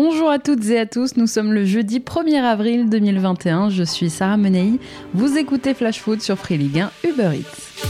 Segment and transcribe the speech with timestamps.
[0.00, 4.10] Bonjour à toutes et à tous, nous sommes le jeudi 1er avril 2021, je suis
[4.10, 4.78] Sarah Menei,
[5.12, 7.87] vous écoutez Flash Food sur Free Ligue 1 Uber Eats.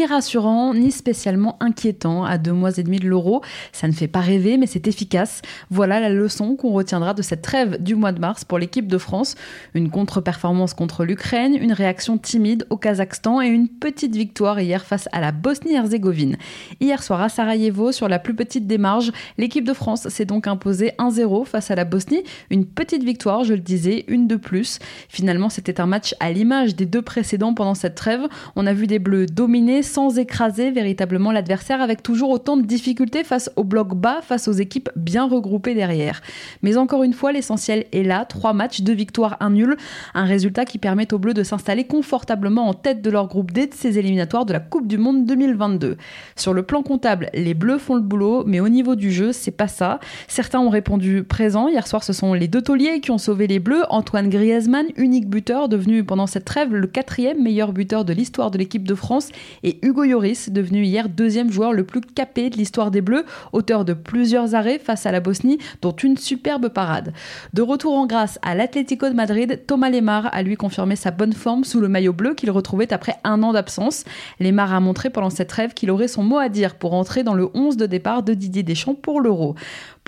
[0.00, 3.42] Ni rassurant, ni spécialement inquiétant à deux mois et demi de l'euro.
[3.72, 5.42] Ça ne fait pas rêver, mais c'est efficace.
[5.68, 8.96] Voilà la leçon qu'on retiendra de cette trêve du mois de mars pour l'équipe de
[8.96, 9.34] France.
[9.74, 15.06] Une contre-performance contre l'Ukraine, une réaction timide au Kazakhstan et une petite victoire hier face
[15.12, 16.38] à la Bosnie-Herzégovine.
[16.80, 20.46] Hier soir à Sarajevo, sur la plus petite des marges, l'équipe de France s'est donc
[20.46, 22.22] imposée 1-0 face à la Bosnie.
[22.48, 24.78] Une petite victoire, je le disais, une de plus.
[25.10, 28.22] Finalement, c'était un match à l'image des deux précédents pendant cette trêve.
[28.56, 33.24] On a vu des Bleus dominer sans écraser véritablement l'adversaire avec toujours autant de difficultés
[33.24, 36.22] face au bloc bas, face aux équipes bien regroupées derrière.
[36.62, 39.76] Mais encore une fois, l'essentiel est là, trois matchs, deux victoires, un nul,
[40.14, 43.66] un résultat qui permet aux Bleus de s'installer confortablement en tête de leur groupe D
[43.66, 45.96] de ces éliminatoires de la Coupe du Monde 2022.
[46.36, 49.50] Sur le plan comptable, les Bleus font le boulot, mais au niveau du jeu, c'est
[49.50, 49.98] pas ça.
[50.28, 51.68] Certains ont répondu présent.
[51.68, 53.82] Hier soir, ce sont les deux tauliers qui ont sauvé les Bleus.
[53.90, 58.58] Antoine Griezmann, unique buteur, devenu pendant cette trêve le quatrième meilleur buteur de l'histoire de
[58.58, 59.30] l'équipe de France,
[59.62, 63.84] et Hugo Lloris, devenu hier deuxième joueur le plus capé de l'histoire des Bleus, auteur
[63.84, 67.12] de plusieurs arrêts face à la Bosnie, dont une superbe parade.
[67.54, 71.32] De retour en grâce à l'Atlético de Madrid, Thomas Lemar a lui confirmé sa bonne
[71.32, 74.04] forme sous le maillot bleu qu'il retrouvait après un an d'absence.
[74.38, 77.34] Lemar a montré pendant cette trêve qu'il aurait son mot à dire pour entrer dans
[77.34, 79.54] le 11 de départ de Didier Deschamps pour l'Euro.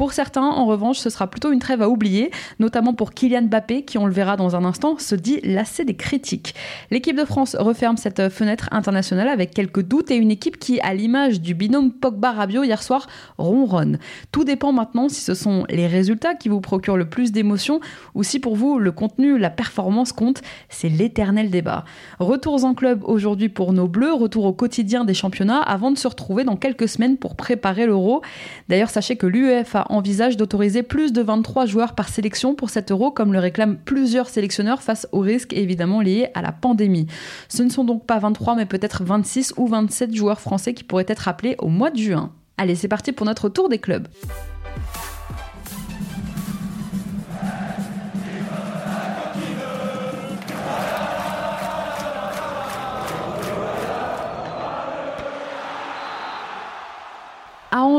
[0.03, 3.85] Pour certains, en revanche, ce sera plutôt une trêve à oublier, notamment pour Kylian Mbappé,
[3.85, 6.57] qui, on le verra dans un instant, se dit lassé des critiques.
[6.91, 10.93] L'équipe de France referme cette fenêtre internationale avec quelques doutes et une équipe qui, à
[10.93, 13.07] l'image du binôme Pogba-Rabiot hier soir,
[13.39, 14.01] ronronne.
[14.33, 17.79] Tout dépend maintenant si ce sont les résultats qui vous procurent le plus d'émotions
[18.17, 20.43] ou si pour vous le contenu, la performance compte.
[20.69, 21.85] C'est l'éternel débat.
[22.19, 26.09] Retours en club aujourd'hui pour nos Bleus, retour au quotidien des championnats avant de se
[26.09, 28.21] retrouver dans quelques semaines pour préparer l'Euro.
[28.69, 33.11] D'ailleurs, sachez que l'UEFA envisage d'autoriser plus de 23 joueurs par sélection pour cet euro,
[33.11, 37.07] comme le réclament plusieurs sélectionneurs face aux risques évidemment liés à la pandémie.
[37.49, 41.05] Ce ne sont donc pas 23, mais peut-être 26 ou 27 joueurs français qui pourraient
[41.09, 42.33] être appelés au mois de juin.
[42.59, 44.09] Allez, c'est parti pour notre tour des clubs.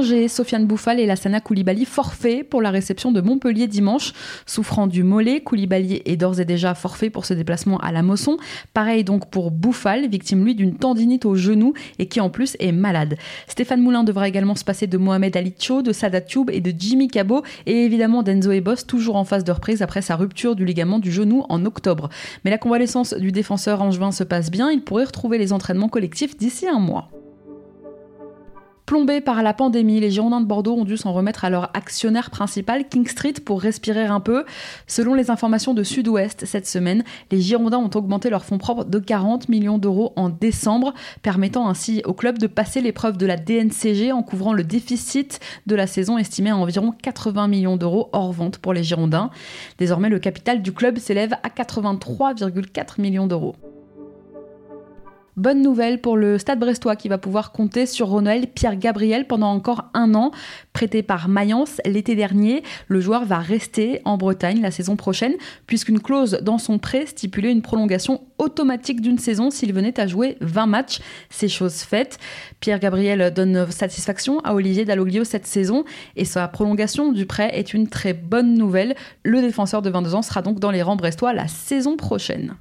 [0.04, 4.12] À Angers, Sofiane Bouffal et Lassana Koulibaly forfait pour la réception de Montpellier dimanche.
[4.46, 8.36] Souffrant du mollet, Koulibaly est d'ores et déjà forfait pour ce déplacement à la Mosson.
[8.74, 12.74] Pareil donc pour Bouffal, victime lui d'une tendinite au genou et qui en plus est
[12.74, 13.16] malade.
[13.48, 16.74] Stéphane Moulin devra également se passer de Mohamed Ali Cho, de Sadat Tube et de
[16.78, 20.66] Jimmy Cabot et évidemment d'Enzo Ebos toujours en phase de reprise après sa rupture du
[20.66, 22.10] ligament du genou en octobre.
[22.44, 26.36] Mais la convalescence du défenseur angevin se passe bien, il pourrait retrouver les entraînements collectifs
[26.36, 27.10] d'ici un mois.
[28.86, 32.30] Plombés par la pandémie, les Girondins de Bordeaux ont dû s'en remettre à leur actionnaire
[32.30, 34.44] principal, King Street, pour respirer un peu.
[34.88, 39.00] Selon les informations de Sud-Ouest cette semaine, les Girondins ont augmenté leurs fonds propres de
[39.00, 44.12] 40 millions d'euros en décembre, permettant ainsi au club de passer l'épreuve de la DNCG
[44.12, 48.58] en couvrant le déficit de la saison estimé à environ 80 millions d'euros hors vente
[48.58, 49.30] pour les Girondins.
[49.78, 53.56] Désormais, le capital du club s'élève à 83,4 millions d'euros.
[55.36, 59.52] Bonne nouvelle pour le Stade brestois qui va pouvoir compter sur Ronald Pierre Gabriel pendant
[59.52, 60.30] encore un an.
[60.74, 65.34] Prêté par Mayence l'été dernier, le joueur va rester en Bretagne la saison prochaine
[65.66, 70.38] puisqu'une clause dans son prêt stipulait une prolongation automatique d'une saison s'il venait à jouer
[70.42, 71.00] 20 matchs.
[71.32, 72.20] C'est chose faite.
[72.60, 75.84] Pierre Gabriel donne satisfaction à Olivier Dalloglio cette saison
[76.16, 78.94] et sa prolongation du prêt est une très bonne nouvelle.
[79.24, 82.56] Le défenseur de 22 ans sera donc dans les rangs brestois la saison prochaine.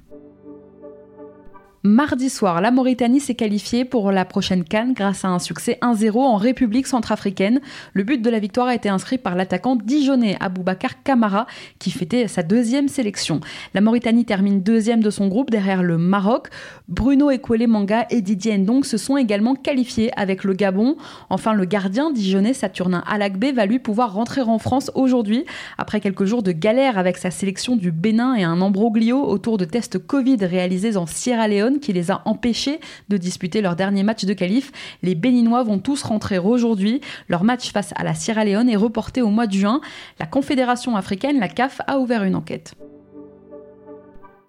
[1.85, 6.17] Mardi soir, la Mauritanie s'est qualifiée pour la prochaine Cannes grâce à un succès 1-0
[6.17, 7.59] en République centrafricaine.
[7.91, 11.45] Le but de la victoire a été inscrit par l'attaquant dijonnais Aboubacar Kamara
[11.79, 13.41] qui fêtait sa deuxième sélection.
[13.73, 16.47] La Mauritanie termine deuxième de son groupe derrière le Maroc.
[16.87, 20.95] Bruno Ekwele Manga et Didier Ndong se sont également qualifiés avec le Gabon.
[21.29, 25.43] Enfin, le gardien dijonnais Saturnin Alagbe va lui pouvoir rentrer en France aujourd'hui
[25.77, 29.65] après quelques jours de galère avec sa sélection du Bénin et un embroglio autour de
[29.65, 32.79] tests Covid réalisés en Sierra Leone qui les a empêchés
[33.09, 34.71] de disputer leur dernier match de qualif.
[35.01, 37.01] Les Béninois vont tous rentrer aujourd'hui.
[37.27, 39.81] Leur match face à la Sierra Leone est reporté au mois de juin.
[40.19, 42.75] La Confédération africaine, la CAF, a ouvert une enquête.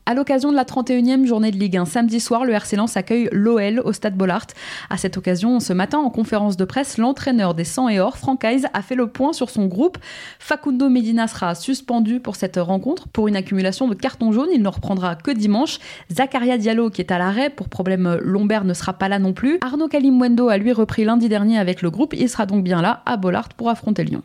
[0.06, 3.30] À l'occasion de la 31e journée de Ligue 1, samedi soir, le RC Lens accueille
[3.32, 4.48] l'OL au Stade Bollard.
[4.90, 8.44] À cette occasion, ce matin, en conférence de presse, l'entraîneur des 100 et or, Franck
[8.44, 9.96] Hayes, a fait le point sur son groupe.
[10.38, 14.50] Facundo Medina sera suspendu pour cette rencontre pour une accumulation de cartons jaunes.
[14.52, 15.78] Il ne reprendra que dimanche.
[16.12, 19.56] Zakaria Diallo, qui est à l'arrêt pour problème lombaire, ne sera pas là non plus.
[19.62, 22.12] Arnaud Kalimwendo a lui repris lundi dernier avec le groupe.
[22.12, 24.22] Il sera donc bien là à Bollard pour affronter Lyon.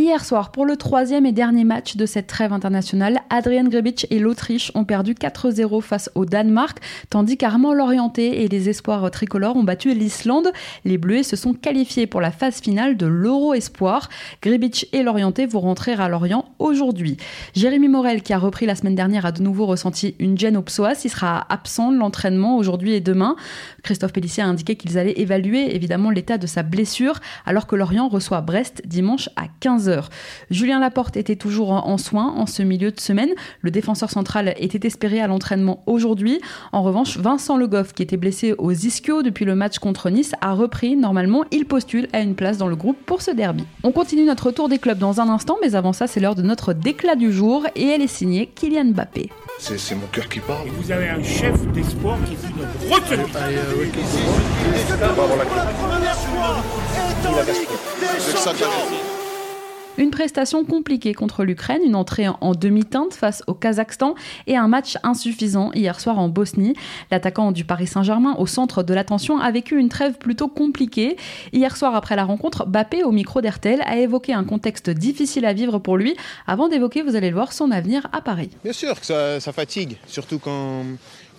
[0.00, 4.20] Hier soir, pour le troisième et dernier match de cette trêve internationale, Adrian Grebic et
[4.20, 6.78] l'Autriche ont perdu 4-0 face au Danemark,
[7.10, 10.52] tandis qu'Armand Lorienté et les espoirs tricolores ont battu l'Islande.
[10.84, 14.08] Les Bleus se sont qualifiés pour la phase finale de l'Euro Espoir.
[14.40, 17.16] Grebic et Lorienté vont rentrer à Lorient aujourd'hui.
[17.56, 20.62] Jérémy Morel, qui a repris la semaine dernière, a de nouveau ressenti une gêne au
[20.62, 21.02] psoas.
[21.04, 23.34] Il sera absent de l'entraînement aujourd'hui et demain.
[23.82, 28.06] Christophe Pellissier a indiqué qu'ils allaient évaluer évidemment l'état de sa blessure, alors que Lorient
[28.06, 29.87] reçoit Brest dimanche à 15h.
[30.50, 33.30] Julien Laporte était toujours en soins en ce milieu de semaine.
[33.60, 36.40] Le défenseur central était espéré à l'entraînement aujourd'hui.
[36.72, 40.32] En revanche, Vincent Le Goff, qui était blessé aux ischios depuis le match contre Nice,
[40.40, 40.96] a repris.
[40.96, 43.64] Normalement, il postule à une place dans le groupe pour ce derby.
[43.82, 46.42] On continue notre tour des clubs dans un instant, mais avant ça, c'est l'heure de
[46.42, 49.30] notre déclat du jour et elle est signée Kylian Mbappé.
[49.58, 50.68] C'est mon cœur qui parle.
[50.68, 52.36] vous avez un chef d'espoir qui
[52.92, 53.24] retenue.
[59.98, 64.14] Une prestation compliquée contre l'Ukraine, une entrée en demi-teinte face au Kazakhstan
[64.46, 66.74] et un match insuffisant hier soir en Bosnie.
[67.10, 71.16] L'attaquant du Paris Saint-Germain, au centre de l'attention, a vécu une trêve plutôt compliquée.
[71.52, 75.52] Hier soir, après la rencontre, Bappé, au micro d'Hertel, a évoqué un contexte difficile à
[75.52, 76.14] vivre pour lui
[76.46, 78.50] avant d'évoquer, vous allez le voir, son avenir à Paris.
[78.62, 80.84] Bien sûr que ça, ça fatigue, surtout quand,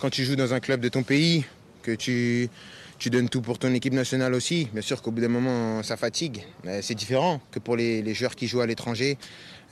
[0.00, 1.46] quand tu joues dans un club de ton pays,
[1.82, 2.50] que tu
[3.00, 4.68] tu donnes tout pour ton équipe nationale aussi.
[4.74, 6.44] Bien sûr qu'au bout d'un moment, ça fatigue.
[6.82, 9.16] C'est différent que pour les, joueurs qui jouent à l'étranger.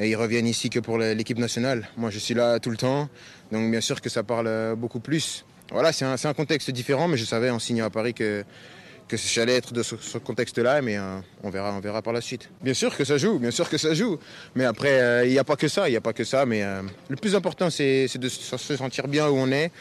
[0.00, 1.88] Ils reviennent ici que pour l'équipe nationale.
[1.98, 3.10] Moi, je suis là tout le temps.
[3.52, 5.44] Donc, bien sûr que ça parle beaucoup plus.
[5.70, 8.44] Voilà, c'est un, un, contexte différent, mais je savais en signant à Paris que
[9.08, 12.48] que j'allais être de ce, contexte-là, mais euh, on, verra, on verra par la suite.
[12.62, 14.18] Bien sûr que ça joue, bien sûr que ça joue.
[14.54, 16.46] Mais après, euh, il n'y a pas que ça, il n'y a pas que ça.
[16.46, 19.72] Mais euh, le plus important, c'est de se sentir bien où on est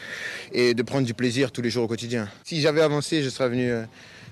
[0.52, 2.28] et de prendre du plaisir tous les jours au quotidien.
[2.44, 3.72] Si j'avais avancé, je serais venu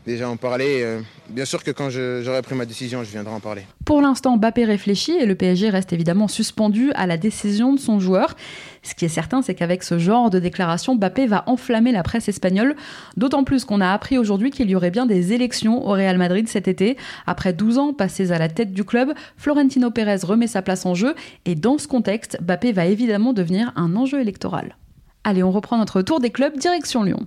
[0.06, 0.82] déjà en parler.
[0.82, 3.62] Euh, bien sûr que quand j'aurai pris ma décision, je viendrai en parler.
[3.84, 7.98] Pour l'instant, Bappé réfléchit et le PSG reste évidemment suspendu à la décision de son
[7.98, 8.34] joueur.
[8.82, 12.28] Ce qui est certain, c'est qu'avec ce genre de déclaration, Bappé va enflammer la presse
[12.28, 12.76] espagnole,
[13.16, 16.48] d'autant plus qu'on a appris aujourd'hui qu'il y aurait bien des élections au Real Madrid
[16.48, 16.96] cet été.
[17.26, 20.94] Après 12 ans passés à la tête du club, Florentino Pérez remet sa place en
[20.94, 21.14] jeu
[21.44, 24.76] et dans ce contexte, Bappé va évidemment devenir un enjeu électoral.
[25.24, 27.26] Allez, on reprend notre tour des clubs direction Lyon.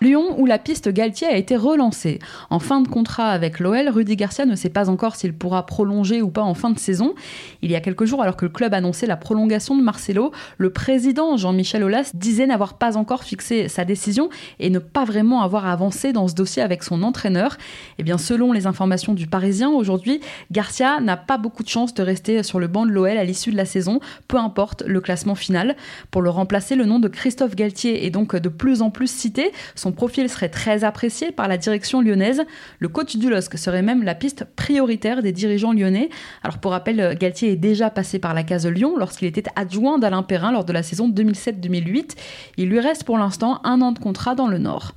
[0.00, 2.20] Lyon, où la piste Galtier a été relancée.
[2.50, 6.22] En fin de contrat avec l'OL, Rudy Garcia ne sait pas encore s'il pourra prolonger
[6.22, 7.16] ou pas en fin de saison.
[7.62, 10.70] Il y a quelques jours, alors que le club annonçait la prolongation de Marcelo, le
[10.70, 14.28] président Jean-Michel Aulas disait n'avoir pas encore fixé sa décision
[14.60, 17.56] et ne pas vraiment avoir avancé dans ce dossier avec son entraîneur.
[17.98, 20.20] Eh bien, selon les informations du Parisien, aujourd'hui,
[20.52, 23.50] Garcia n'a pas beaucoup de chance de rester sur le banc de l'OL à l'issue
[23.50, 23.98] de la saison,
[24.28, 25.74] peu importe le classement final.
[26.12, 29.50] Pour le remplacer, le nom de Christophe Galtier est donc de plus en plus cité.
[29.92, 32.42] Profil serait très apprécié par la direction lyonnaise.
[32.78, 36.08] Le coach du LOSC serait même la piste prioritaire des dirigeants lyonnais.
[36.42, 40.22] Alors pour rappel, Galtier est déjà passé par la case Lyon lorsqu'il était adjoint d'Alain
[40.22, 42.16] Perrin lors de la saison 2007-2008.
[42.56, 44.94] Il lui reste pour l'instant un an de contrat dans le Nord.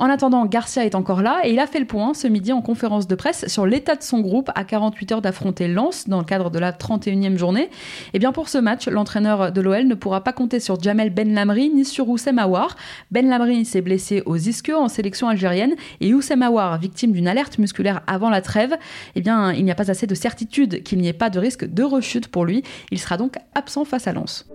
[0.00, 2.62] En attendant, Garcia est encore là et il a fait le point ce midi en
[2.62, 6.24] conférence de presse sur l'état de son groupe à 48 heures d'affronter Lens dans le
[6.24, 7.64] cadre de la 31e journée.
[7.64, 7.70] Et
[8.14, 11.34] eh bien pour ce match, l'entraîneur de l'OL ne pourra pas compter sur Jamel Ben
[11.34, 12.76] Lamri ni sur Oussem Aouar.
[13.10, 17.58] Ben Lamri s'est blessé aux ischios en sélection algérienne et Oussem Aouar, victime d'une alerte
[17.58, 18.76] musculaire avant la trêve,
[19.16, 21.64] eh bien il n'y a pas assez de certitude qu'il n'y ait pas de risque
[21.64, 22.62] de rechute pour lui.
[22.92, 24.48] Il sera donc absent face à Lens.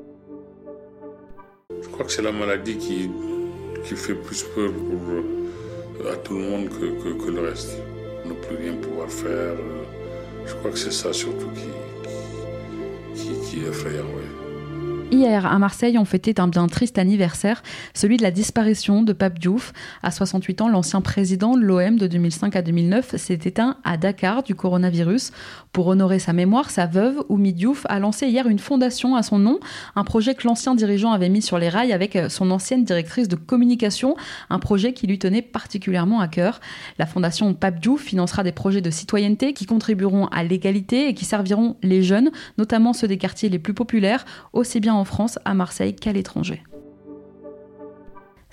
[1.82, 3.10] Je crois que c'est la maladie qui
[3.84, 7.78] qui fait plus peur pour, à tout le monde que, que, le reste.
[8.26, 9.30] Ne plus rien pouvoir faire.
[9.30, 9.84] Euh,
[10.46, 14.06] je crois que c'est ça surtout qui, qui, qui est effrayant.
[15.14, 17.62] Hier, à Marseille, on fêtait un bien triste anniversaire,
[17.94, 19.72] celui de la disparition de Pape Diouf.
[20.02, 24.42] À 68 ans, l'ancien président de l'OM de 2005 à 2009 s'est éteint à Dakar
[24.42, 25.32] du coronavirus.
[25.72, 29.38] Pour honorer sa mémoire, sa veuve, Oumi Diouf, a lancé hier une fondation à son
[29.38, 29.60] nom,
[29.96, 33.36] un projet que l'ancien dirigeant avait mis sur les rails avec son ancienne directrice de
[33.36, 34.16] communication,
[34.50, 36.60] un projet qui lui tenait particulièrement à cœur.
[36.98, 41.26] La fondation Pape Diouf financera des projets de citoyenneté qui contribueront à l'égalité et qui
[41.26, 45.54] serviront les jeunes, notamment ceux des quartiers les plus populaires, aussi bien en France, à
[45.54, 46.64] Marseille qu'à l'étranger.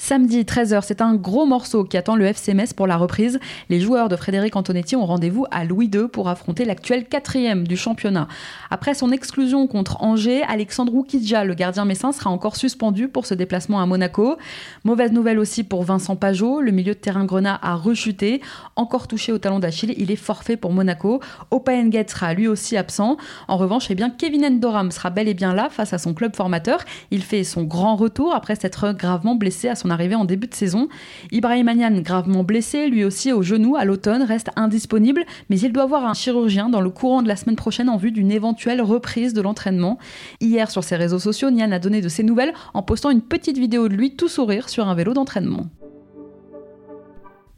[0.02, 3.38] Samedi 13h, c'est un gros morceau qui attend le FC Metz pour la reprise.
[3.68, 7.76] Les joueurs de Frédéric Antonetti ont rendez-vous à Louis II pour affronter l'actuel quatrième du
[7.76, 8.26] championnat.
[8.70, 13.34] Après son exclusion contre Angers, Alexandre Oukidja, le gardien messin, sera encore suspendu pour ce
[13.34, 14.38] déplacement à Monaco.
[14.84, 18.40] Mauvaise nouvelle aussi pour Vincent Pajot, le milieu de terrain grenat a rechuté.
[18.76, 21.20] Encore touché au talon d'Achille, il est forfait pour Monaco.
[21.50, 21.72] Opa
[22.08, 23.18] sera lui aussi absent.
[23.48, 26.80] En revanche, eh Kevin Endoram sera bel et bien là face à son club formateur.
[27.10, 30.54] Il fait son grand retour après s'être gravement blessé à son arrivé en début de
[30.54, 30.88] saison.
[31.30, 35.86] Ibrahim Agnan, gravement blessé, lui aussi au genou à l'automne, reste indisponible, mais il doit
[35.86, 39.34] voir un chirurgien dans le courant de la semaine prochaine en vue d'une éventuelle reprise
[39.34, 39.98] de l'entraînement.
[40.40, 43.58] Hier, sur ses réseaux sociaux, Nian a donné de ses nouvelles en postant une petite
[43.58, 45.66] vidéo de lui tout sourire sur un vélo d'entraînement.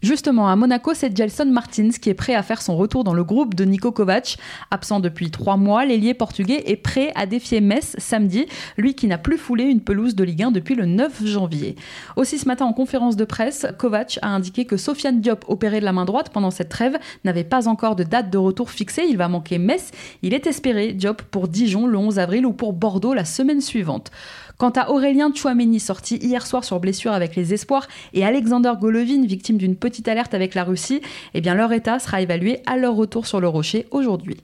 [0.02, 3.22] Justement, à Monaco, c'est Gelson Martins qui est prêt à faire son retour dans le
[3.22, 4.36] groupe de Nico Kovac.
[4.72, 9.16] Absent depuis trois mois, l'ailier portugais est prêt à défier Metz samedi, lui qui n'a
[9.16, 11.76] plus foulé une pelouse de Ligue 1 depuis le 9 janvier.
[12.16, 15.84] Aussi ce matin en conférence de presse, Kovac a indiqué que Sofiane Diop, opéré de
[15.84, 19.04] la main droite pendant cette trêve, n'avait pas encore de date de retour fixée.
[19.08, 19.92] Il va manquer Metz.
[20.22, 24.10] Il est espéré, Diop, pour Dijon le 11 avril ou pour Bordeaux la semaine suivante.
[24.58, 29.24] Quant à Aurélien Chouameni, sorti hier soir sur blessure avec les espoirs, et Alexander Golovin,
[29.26, 31.00] victime d'une petite alerte avec la Russie,
[31.34, 34.36] eh bien leur état sera évalué à leur retour sur le rocher aujourd'hui.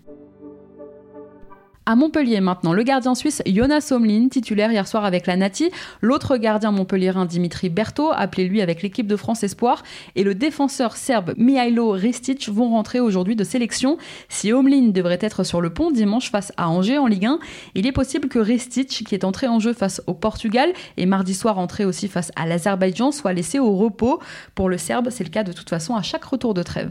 [1.91, 5.71] À Montpellier maintenant, le gardien suisse Jonas Omlin, titulaire hier soir avec la Nati,
[6.03, 9.83] l'autre gardien montpelliérain Dimitri Berto, appelé lui avec l'équipe de France Espoir,
[10.15, 13.97] et le défenseur serbe Mihailo Ristic vont rentrer aujourd'hui de sélection.
[14.29, 17.39] Si Omlin devrait être sur le pont dimanche face à Angers en Ligue 1,
[17.75, 21.33] il est possible que Ristic, qui est entré en jeu face au Portugal et mardi
[21.33, 24.21] soir entré aussi face à l'Azerbaïdjan, soit laissé au repos.
[24.55, 26.91] Pour le Serbe, c'est le cas de toute façon à chaque retour de trêve.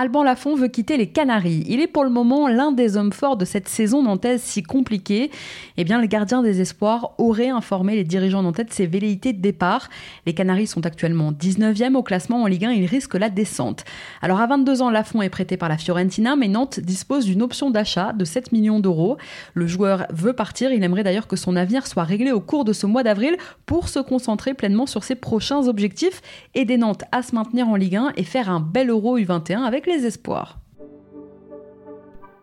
[0.00, 1.62] Alban Lafont veut quitter les Canaries.
[1.68, 5.30] Il est pour le moment l'un des hommes forts de cette saison nantaise si compliquée.
[5.76, 9.42] Eh bien, le gardien des espoirs aurait informé les dirigeants nantais de ses velléités de
[9.42, 9.90] départ.
[10.24, 13.84] Les Canaries sont actuellement 19e au classement en Ligue 1, ils risquent la descente.
[14.22, 17.68] Alors à 22 ans, Lafont est prêté par la Fiorentina, mais Nantes dispose d'une option
[17.68, 19.18] d'achat de 7 millions d'euros.
[19.52, 22.72] Le joueur veut partir, il aimerait d'ailleurs que son avenir soit réglé au cours de
[22.72, 26.22] ce mois d'avril pour se concentrer pleinement sur ses prochains objectifs,
[26.54, 29.89] aider Nantes à se maintenir en Ligue 1 et faire un bel Euro U21 avec
[29.90, 30.59] les espoirs.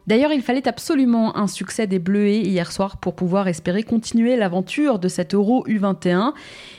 [0.08, 5.00] D'ailleurs, il fallait absolument un succès des Bleuets hier soir pour pouvoir espérer continuer l'aventure
[5.00, 6.32] de cet Euro U21.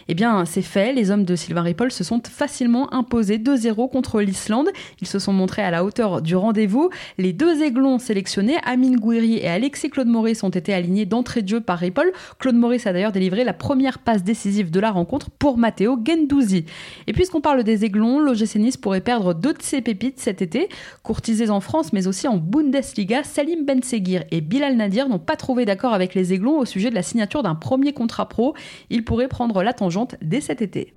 [0.09, 4.23] Eh bien, c'est fait, les hommes de Sylvain Ripoll se sont facilement imposés 2-0 contre
[4.23, 4.71] l'Islande.
[5.03, 6.89] Ils se sont montrés à la hauteur du rendez-vous.
[7.19, 11.49] Les deux aiglons sélectionnés, Amine Gouiri et Alexis Claude Maurice, ont été alignés d'entrée de
[11.49, 12.11] jeu par Ripoll.
[12.39, 16.65] Claude Maurice a d'ailleurs délivré la première passe décisive de la rencontre pour Matteo Gendouzi.
[17.07, 20.71] Et puisqu'on parle des aiglons, l'OGC Nice pourrait perdre deux de ses pépites cet été,
[21.03, 25.37] courtisés en France mais aussi en Bundesliga Salim Ben Seguir et Bilal Nadir n'ont pas
[25.37, 28.55] trouvé d'accord avec les Aiglons au sujet de la signature d'un premier contrat pro.
[28.91, 30.95] Ils pourraient prendre la tangente dès cet été.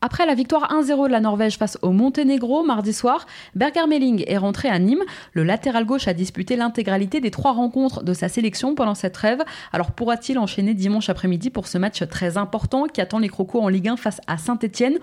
[0.00, 3.26] Après la victoire 1-0 de la Norvège face au Monténégro mardi soir,
[3.56, 5.02] Berger Melling est rentré à Nîmes.
[5.32, 9.42] Le latéral gauche a disputé l'intégralité des trois rencontres de sa sélection pendant cette trêve.
[9.72, 13.68] Alors pourra-t-il enchaîner dimanche après-midi pour ce match très important qui attend les Crocos en
[13.68, 14.98] Ligue 1 face à Saint-Etienne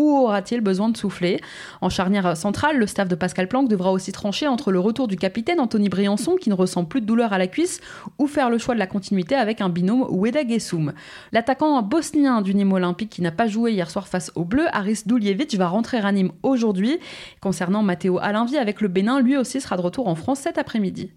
[0.00, 1.40] ou aura-t-il besoin de souffler?
[1.82, 5.16] En charnière centrale, le staff de Pascal Planck devra aussi trancher entre le retour du
[5.16, 7.80] capitaine Anthony Briançon, qui ne ressent plus de douleur à la cuisse,
[8.18, 10.94] ou faire le choix de la continuité avec un binôme Weda Gessoum.
[11.32, 15.02] L'attaquant bosnien du Nîmes Olympique, qui n'a pas joué hier soir face aux Bleus, Aris
[15.04, 16.98] Duljevic, va rentrer à Nîmes aujourd'hui.
[17.42, 21.10] Concernant Matteo Alinvi avec le Bénin, lui aussi sera de retour en France cet après-midi.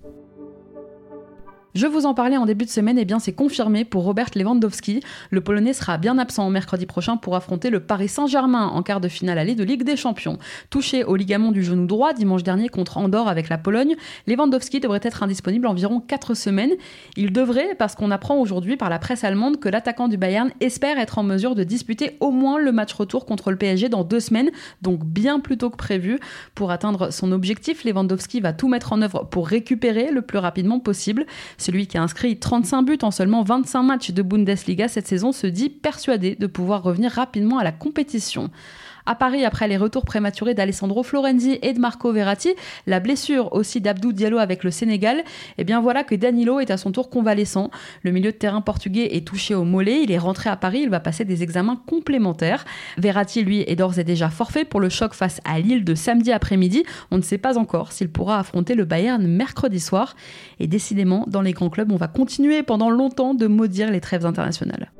[1.75, 4.29] Je vous en parlais en début de semaine, et eh bien c'est confirmé pour Robert
[4.35, 4.99] Lewandowski.
[5.31, 9.07] Le Polonais sera bien absent mercredi prochain pour affronter le Paris Saint-Germain en quart de
[9.07, 10.37] finale allée de Ligue des Champions.
[10.69, 13.95] Touché au ligament du genou droit dimanche dernier contre Andorre avec la Pologne,
[14.27, 16.73] Lewandowski devrait être indisponible environ 4 semaines.
[17.17, 20.99] Il devrait, parce qu'on apprend aujourd'hui par la presse allemande que l'attaquant du Bayern espère
[20.99, 24.19] être en mesure de disputer au moins le match retour contre le PSG dans deux
[24.19, 24.51] semaines,
[24.83, 26.19] donc bien plus tôt que prévu.
[26.53, 30.79] Pour atteindre son objectif, Lewandowski va tout mettre en œuvre pour récupérer le plus rapidement
[30.79, 31.25] possible.
[31.63, 35.47] Celui qui a inscrit 35 buts en seulement 25 matchs de Bundesliga cette saison se
[35.47, 38.49] dit persuadé de pouvoir revenir rapidement à la compétition.
[39.05, 42.53] À Paris, après les retours prématurés d'Alessandro Florenzi et de Marco Verratti,
[42.87, 45.23] la blessure aussi d'Abdou Diallo avec le Sénégal,
[45.57, 47.69] eh bien voilà que Danilo est à son tour convalescent.
[48.03, 50.89] Le milieu de terrain portugais est touché au mollet, il est rentré à Paris, il
[50.89, 52.63] va passer des examens complémentaires.
[52.97, 56.31] Verratti, lui, est d'ores et déjà forfait pour le choc face à Lille de samedi
[56.31, 56.83] après-midi.
[57.11, 60.15] On ne sait pas encore s'il pourra affronter le Bayern mercredi soir.
[60.61, 64.25] Et décidément, dans les grands clubs, on va continuer pendant longtemps de maudire les trêves
[64.25, 64.91] internationales.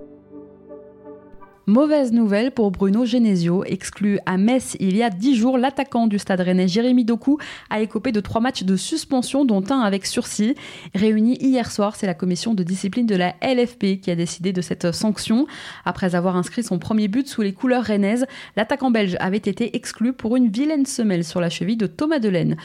[1.66, 6.20] Mauvaise nouvelle pour Bruno Genesio, exclu à Metz il y a dix jours, l'attaquant du
[6.20, 7.38] stade rennais Jérémy Doku
[7.70, 10.56] a écopé de trois matchs de suspension, dont un avec sursis.
[10.94, 14.60] Réuni hier soir, c'est la commission de discipline de la LFP qui a décidé de
[14.60, 15.48] cette sanction.
[15.86, 18.26] Après avoir inscrit son premier but sous les couleurs rennaises,
[18.58, 22.58] l'attaquant belge avait été exclu pour une vilaine semelle sur la cheville de Thomas Delaine.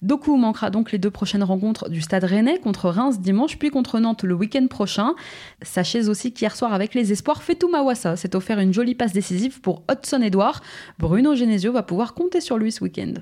[0.00, 3.98] Doku manquera donc les deux prochaines rencontres du Stade Rennais contre Reims dimanche puis contre
[3.98, 5.14] Nantes le week-end prochain.
[5.62, 9.60] Sachez aussi qu'hier soir avec les espoirs, Fetou Mawassa s'est offert une jolie passe décisive
[9.60, 10.62] pour Hudson Edouard.
[10.98, 13.14] Bruno Genesio va pouvoir compter sur lui ce week-end.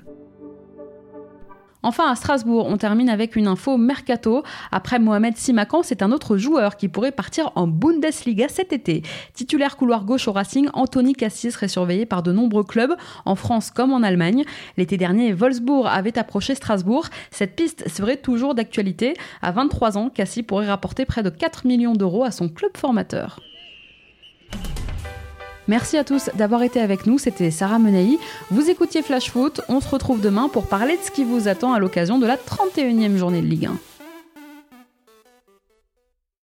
[1.83, 4.43] Enfin, à Strasbourg, on termine avec une info mercato.
[4.71, 9.03] Après Mohamed Simakan, c'est un autre joueur qui pourrait partir en Bundesliga cet été.
[9.33, 13.71] Titulaire couloir gauche au Racing, Anthony Cassis serait surveillé par de nombreux clubs, en France
[13.71, 14.43] comme en Allemagne.
[14.75, 17.05] L'été dernier, Wolfsburg avait approché Strasbourg.
[17.31, 19.13] Cette piste serait toujours d'actualité.
[19.41, 23.39] À 23 ans, Cassis pourrait rapporter près de 4 millions d'euros à son club formateur.
[25.67, 28.19] Merci à tous d'avoir été avec nous, c'était Sarah Menei.
[28.51, 31.73] Vous écoutiez Flash Foot, on se retrouve demain pour parler de ce qui vous attend
[31.73, 33.96] à l'occasion de la 31e journée de Ligue 1.